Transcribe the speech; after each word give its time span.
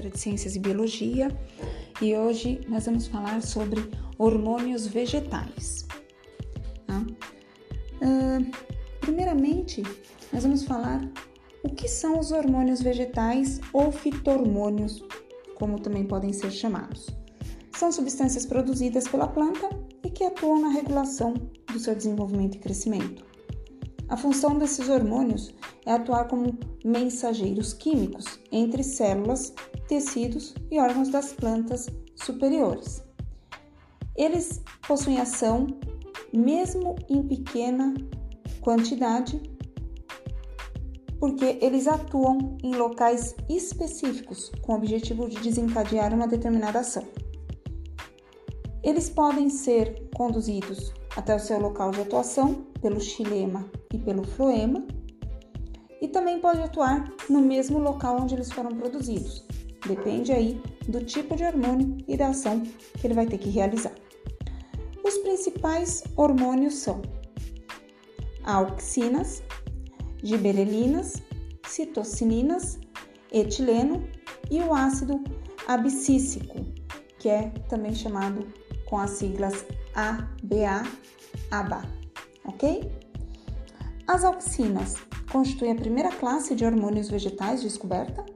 professora 0.00 0.10
de 0.10 0.18
Ciências 0.18 0.56
e 0.56 0.58
Biologia 0.58 1.28
e 2.00 2.16
hoje 2.16 2.60
nós 2.68 2.86
vamos 2.86 3.06
falar 3.06 3.42
sobre 3.42 3.90
hormônios 4.18 4.86
vegetais. 4.86 5.86
Tá? 6.86 7.04
Uh, 8.00 8.50
primeiramente, 9.00 9.82
nós 10.32 10.42
vamos 10.42 10.64
falar 10.64 11.06
o 11.62 11.68
que 11.68 11.88
são 11.88 12.18
os 12.18 12.32
hormônios 12.32 12.80
vegetais 12.80 13.60
ou 13.72 13.92
fitormônios, 13.92 15.04
como 15.56 15.78
também 15.78 16.06
podem 16.06 16.32
ser 16.32 16.50
chamados. 16.50 17.06
São 17.72 17.92
substâncias 17.92 18.46
produzidas 18.46 19.06
pela 19.06 19.28
planta 19.28 19.68
e 20.02 20.10
que 20.10 20.24
atuam 20.24 20.60
na 20.60 20.68
regulação 20.68 21.34
do 21.72 21.78
seu 21.78 21.94
desenvolvimento 21.94 22.56
e 22.56 22.58
crescimento. 22.58 23.29
A 24.10 24.16
função 24.16 24.58
desses 24.58 24.88
hormônios 24.88 25.54
é 25.86 25.92
atuar 25.92 26.26
como 26.26 26.58
mensageiros 26.84 27.72
químicos 27.72 28.40
entre 28.50 28.82
células, 28.82 29.54
tecidos 29.86 30.52
e 30.68 30.80
órgãos 30.80 31.10
das 31.10 31.32
plantas 31.32 31.86
superiores. 32.16 33.04
Eles 34.16 34.60
possuem 34.86 35.20
ação 35.20 35.68
mesmo 36.32 36.96
em 37.08 37.22
pequena 37.22 37.94
quantidade, 38.60 39.40
porque 41.20 41.58
eles 41.60 41.86
atuam 41.86 42.58
em 42.64 42.74
locais 42.74 43.36
específicos 43.48 44.50
com 44.62 44.72
o 44.72 44.76
objetivo 44.76 45.28
de 45.28 45.38
desencadear 45.38 46.12
uma 46.12 46.26
determinada 46.26 46.80
ação. 46.80 47.06
Eles 48.82 49.08
podem 49.08 49.48
ser 49.48 50.10
conduzidos 50.16 50.92
até 51.16 51.36
o 51.36 51.38
seu 51.38 51.60
local 51.60 51.92
de 51.92 52.00
atuação 52.00 52.66
pelo 52.80 53.00
xilema 53.00 53.70
e 53.92 53.98
pelo 53.98 54.24
floema, 54.24 54.86
e 56.00 56.08
também 56.08 56.40
pode 56.40 56.60
atuar 56.60 57.12
no 57.28 57.40
mesmo 57.40 57.78
local 57.78 58.20
onde 58.20 58.34
eles 58.34 58.50
foram 58.50 58.70
produzidos. 58.70 59.44
Depende 59.86 60.32
aí 60.32 60.60
do 60.88 61.04
tipo 61.04 61.36
de 61.36 61.44
hormônio 61.44 61.98
e 62.06 62.16
da 62.16 62.28
ação 62.28 62.60
que 62.60 63.06
ele 63.06 63.14
vai 63.14 63.26
ter 63.26 63.38
que 63.38 63.48
realizar. 63.48 63.92
Os 65.04 65.18
principais 65.18 66.02
hormônios 66.16 66.74
são 66.74 67.02
auxinas, 68.44 69.42
giberelinas, 70.22 71.22
citocininas, 71.66 72.78
etileno 73.32 74.06
e 74.50 74.60
o 74.60 74.74
ácido 74.74 75.22
abscíssico, 75.66 76.64
que 77.18 77.28
é 77.28 77.50
também 77.68 77.94
chamado 77.94 78.46
com 78.86 78.98
as 78.98 79.10
siglas 79.10 79.64
ABA, 79.94 80.82
ABA, 81.50 81.82
ok? 82.44 82.90
As 84.10 84.24
auxinas 84.24 84.96
constituem 85.30 85.70
a 85.70 85.76
primeira 85.76 86.10
classe 86.10 86.56
de 86.56 86.64
hormônios 86.64 87.08
vegetais 87.08 87.62
descoberta. 87.62 88.26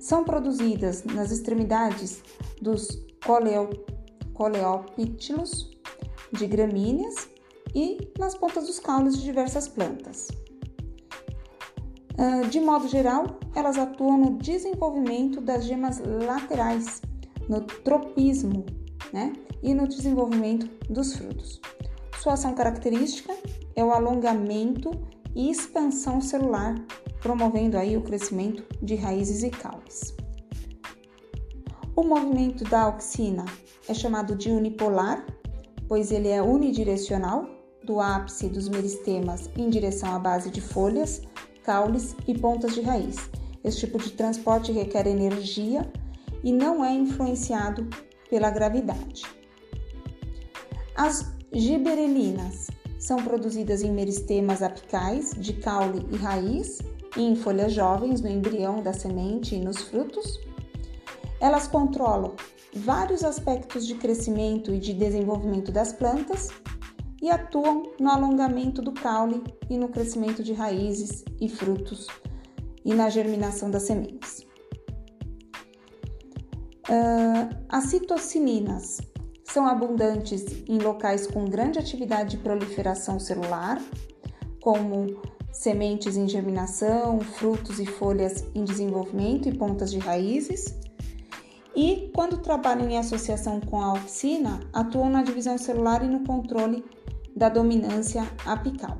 São 0.00 0.24
produzidas 0.24 1.04
nas 1.04 1.30
extremidades 1.30 2.22
dos 2.62 2.88
coleo, 3.22 3.68
coleopítilos 4.32 5.70
de 6.32 6.46
gramíneas 6.46 7.28
e 7.74 8.10
nas 8.18 8.34
pontas 8.34 8.66
dos 8.66 8.80
caules 8.80 9.18
de 9.18 9.24
diversas 9.24 9.68
plantas. 9.68 10.28
Ah, 12.16 12.48
de 12.48 12.58
modo 12.58 12.88
geral, 12.88 13.38
elas 13.54 13.76
atuam 13.76 14.16
no 14.16 14.38
desenvolvimento 14.38 15.42
das 15.42 15.66
gemas 15.66 15.98
laterais, 15.98 17.02
no 17.50 17.60
tropismo 17.60 18.64
né? 19.12 19.34
e 19.62 19.74
no 19.74 19.86
desenvolvimento 19.86 20.66
dos 20.90 21.12
frutos. 21.12 21.60
Sua 22.18 22.32
ação 22.32 22.54
característica 22.54 23.36
é 23.76 23.84
o 23.84 23.92
alongamento 23.92 24.90
e 25.34 25.50
expansão 25.50 26.20
celular, 26.20 26.74
promovendo 27.20 27.76
aí 27.76 27.96
o 27.96 28.02
crescimento 28.02 28.64
de 28.82 28.94
raízes 28.94 29.42
e 29.42 29.50
caules. 29.50 30.14
O 31.96 32.02
movimento 32.02 32.64
da 32.64 32.82
auxina 32.82 33.44
é 33.88 33.94
chamado 33.94 34.34
de 34.34 34.50
unipolar, 34.50 35.24
pois 35.88 36.10
ele 36.10 36.28
é 36.28 36.42
unidirecional, 36.42 37.46
do 37.84 38.00
ápice 38.00 38.48
dos 38.48 38.68
meristemas 38.68 39.50
em 39.56 39.68
direção 39.68 40.14
à 40.14 40.18
base 40.18 40.50
de 40.50 40.60
folhas, 40.60 41.22
caules 41.62 42.16
e 42.26 42.36
pontas 42.36 42.74
de 42.74 42.80
raiz. 42.80 43.16
Esse 43.62 43.80
tipo 43.80 43.98
de 43.98 44.10
transporte 44.12 44.72
requer 44.72 45.06
energia 45.06 45.90
e 46.42 46.52
não 46.52 46.84
é 46.84 46.92
influenciado 46.92 47.88
pela 48.28 48.50
gravidade. 48.50 49.22
As 50.96 51.32
giberelinas 51.52 52.63
são 53.04 53.22
produzidas 53.22 53.82
em 53.82 53.92
meristemas 53.92 54.62
apicais 54.62 55.34
de 55.36 55.52
caule 55.52 56.06
e 56.10 56.16
raiz 56.16 56.78
e 57.18 57.20
em 57.20 57.36
folhas 57.36 57.70
jovens 57.70 58.22
no 58.22 58.30
embrião 58.30 58.82
da 58.82 58.94
semente 58.94 59.54
e 59.54 59.60
nos 59.60 59.82
frutos. 59.82 60.40
Elas 61.38 61.68
controlam 61.68 62.34
vários 62.74 63.22
aspectos 63.22 63.86
de 63.86 63.94
crescimento 63.96 64.72
e 64.72 64.78
de 64.78 64.94
desenvolvimento 64.94 65.70
das 65.70 65.92
plantas 65.92 66.48
e 67.20 67.30
atuam 67.30 67.92
no 68.00 68.08
alongamento 68.08 68.80
do 68.80 68.92
caule 68.92 69.44
e 69.68 69.76
no 69.76 69.90
crescimento 69.90 70.42
de 70.42 70.54
raízes 70.54 71.26
e 71.38 71.46
frutos 71.46 72.06
e 72.86 72.94
na 72.94 73.10
germinação 73.10 73.70
das 73.70 73.82
sementes. 73.82 74.46
Uh, 76.88 77.54
as 77.68 77.84
citocininas 77.84 78.98
são 79.54 79.68
abundantes 79.68 80.44
em 80.68 80.78
locais 80.78 81.28
com 81.28 81.44
grande 81.44 81.78
atividade 81.78 82.30
de 82.30 82.38
proliferação 82.38 83.20
celular, 83.20 83.80
como 84.60 85.22
sementes 85.52 86.16
em 86.16 86.28
germinação, 86.28 87.20
frutos 87.20 87.78
e 87.78 87.86
folhas 87.86 88.44
em 88.52 88.64
desenvolvimento 88.64 89.48
e 89.48 89.56
pontas 89.56 89.92
de 89.92 89.98
raízes. 90.00 90.76
E, 91.72 92.10
quando 92.12 92.38
trabalham 92.38 92.90
em 92.90 92.98
associação 92.98 93.60
com 93.60 93.80
a 93.80 93.86
auxina, 93.86 94.58
atuam 94.72 95.08
na 95.08 95.22
divisão 95.22 95.56
celular 95.56 96.02
e 96.02 96.08
no 96.08 96.24
controle 96.24 96.84
da 97.36 97.48
dominância 97.48 98.28
apical. 98.44 98.98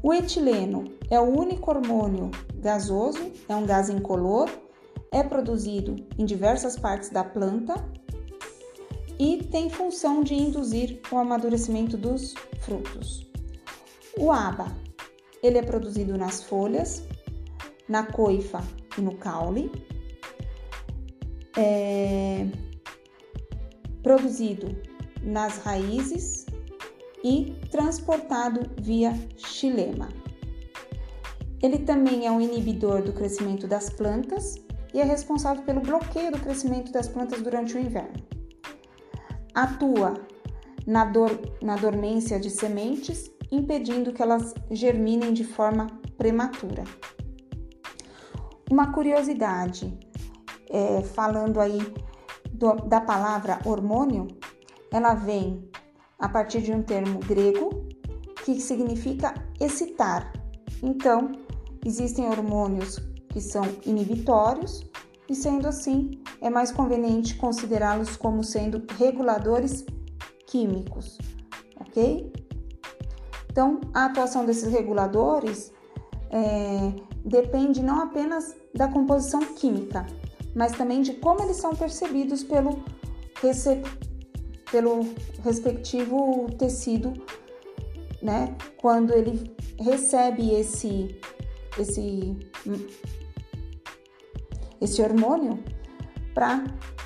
O 0.00 0.14
etileno 0.14 0.84
é 1.10 1.18
o 1.18 1.24
único 1.24 1.72
hormônio 1.72 2.30
gasoso, 2.54 3.32
é 3.48 3.56
um 3.56 3.66
gás 3.66 3.90
incolor, 3.90 4.48
é 5.10 5.24
produzido 5.24 5.96
em 6.16 6.24
diversas 6.24 6.78
partes 6.78 7.10
da 7.10 7.24
planta 7.24 7.74
e 9.22 9.40
tem 9.40 9.70
função 9.70 10.24
de 10.24 10.34
induzir 10.34 11.00
o 11.12 11.16
amadurecimento 11.16 11.96
dos 11.96 12.34
frutos. 12.58 13.24
O 14.18 14.32
aba, 14.32 14.76
ele 15.40 15.58
é 15.58 15.62
produzido 15.62 16.18
nas 16.18 16.42
folhas, 16.42 17.04
na 17.88 18.02
coifa 18.02 18.64
e 18.98 19.00
no 19.00 19.14
caule. 19.16 19.70
É 21.56 22.48
produzido 24.02 24.76
nas 25.22 25.58
raízes 25.58 26.44
e 27.22 27.54
transportado 27.70 28.68
via 28.82 29.16
xilema. 29.36 30.08
Ele 31.62 31.78
também 31.78 32.26
é 32.26 32.30
um 32.32 32.40
inibidor 32.40 33.02
do 33.02 33.12
crescimento 33.12 33.68
das 33.68 33.88
plantas 33.88 34.56
e 34.92 35.00
é 35.00 35.04
responsável 35.04 35.62
pelo 35.62 35.80
bloqueio 35.80 36.32
do 36.32 36.40
crescimento 36.40 36.90
das 36.90 37.06
plantas 37.06 37.40
durante 37.40 37.76
o 37.76 37.78
inverno 37.78 38.32
atua 39.54 40.14
na, 40.86 41.04
dor, 41.04 41.30
na 41.62 41.76
dormência 41.76 42.38
de 42.38 42.50
sementes, 42.50 43.30
impedindo 43.50 44.12
que 44.12 44.22
elas 44.22 44.54
germinem 44.70 45.32
de 45.32 45.44
forma 45.44 45.86
prematura. 46.16 46.84
Uma 48.70 48.92
curiosidade, 48.92 49.98
é, 50.70 51.02
falando 51.02 51.60
aí 51.60 51.80
do, 52.52 52.74
da 52.86 53.00
palavra 53.00 53.58
hormônio, 53.64 54.28
ela 54.90 55.14
vem 55.14 55.68
a 56.18 56.28
partir 56.28 56.62
de 56.62 56.72
um 56.72 56.82
termo 56.82 57.18
grego 57.18 57.88
que 58.44 58.60
significa 58.60 59.34
excitar. 59.60 60.32
Então, 60.82 61.32
existem 61.84 62.28
hormônios 62.28 62.98
que 63.28 63.40
são 63.40 63.62
inibitórios 63.84 64.84
e, 65.32 65.34
sendo 65.34 65.66
assim, 65.66 66.10
é 66.42 66.50
mais 66.50 66.70
conveniente 66.70 67.36
considerá-los 67.36 68.16
como 68.18 68.44
sendo 68.44 68.82
reguladores 68.98 69.82
químicos, 70.46 71.16
ok? 71.80 72.30
Então, 73.50 73.80
a 73.94 74.04
atuação 74.04 74.44
desses 74.44 74.70
reguladores 74.70 75.72
é, 76.30 76.92
depende 77.24 77.82
não 77.82 78.02
apenas 78.02 78.54
da 78.74 78.88
composição 78.88 79.40
química, 79.54 80.06
mas 80.54 80.72
também 80.72 81.00
de 81.00 81.14
como 81.14 81.42
eles 81.42 81.56
são 81.56 81.74
percebidos 81.74 82.44
pelo, 82.44 82.84
pelo 84.70 85.00
respectivo 85.42 86.46
tecido, 86.58 87.14
né? 88.20 88.54
Quando 88.76 89.14
ele 89.14 89.56
recebe 89.78 90.54
esse, 90.54 91.18
esse 91.78 92.36
esse 94.82 95.00
hormônio 95.00 95.62
para 96.34 96.64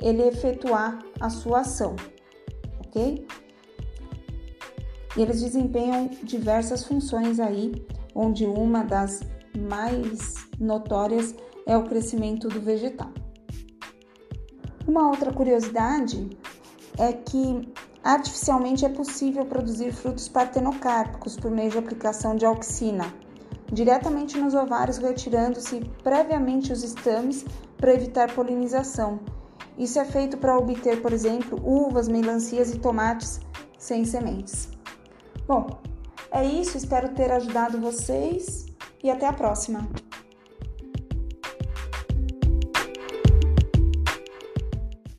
ele 0.00 0.22
efetuar 0.22 0.98
a 1.20 1.28
sua 1.28 1.60
ação, 1.60 1.94
ok? 2.86 3.26
E 5.16 5.20
eles 5.20 5.42
desempenham 5.42 6.08
diversas 6.22 6.84
funções 6.84 7.38
aí, 7.38 7.72
onde 8.14 8.46
uma 8.46 8.84
das 8.84 9.20
mais 9.56 10.34
notórias 10.58 11.34
é 11.66 11.76
o 11.76 11.84
crescimento 11.84 12.48
do 12.48 12.60
vegetal. 12.60 13.10
Uma 14.86 15.08
outra 15.08 15.32
curiosidade 15.32 16.30
é 16.96 17.12
que 17.12 17.68
artificialmente 18.02 18.86
é 18.86 18.88
possível 18.88 19.44
produzir 19.44 19.92
frutos 19.92 20.28
partenocárpicos 20.28 21.36
por 21.36 21.50
meio 21.50 21.70
de 21.70 21.78
aplicação 21.78 22.34
de 22.34 22.46
auxina, 22.46 23.12
diretamente 23.72 24.38
nos 24.38 24.54
ovários, 24.54 24.98
retirando-se 24.98 25.80
previamente 26.02 26.72
os 26.72 26.82
estames 26.82 27.44
para 27.76 27.94
evitar 27.94 28.34
polinização. 28.34 29.20
Isso 29.76 29.98
é 29.98 30.04
feito 30.04 30.36
para 30.36 30.56
obter, 30.56 31.00
por 31.00 31.12
exemplo, 31.12 31.60
uvas, 31.64 32.08
melancias 32.08 32.72
e 32.72 32.78
tomates 32.78 33.40
sem 33.78 34.04
sementes. 34.04 34.68
Bom, 35.46 35.66
é 36.32 36.44
isso, 36.44 36.76
espero 36.76 37.10
ter 37.10 37.30
ajudado 37.30 37.80
vocês 37.80 38.66
e 39.02 39.10
até 39.10 39.26
a 39.26 39.32
próxima! 39.32 39.88